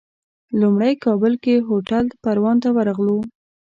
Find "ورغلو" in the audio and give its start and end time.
2.77-3.19